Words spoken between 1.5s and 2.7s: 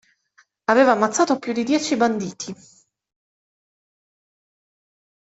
di dieci banditi.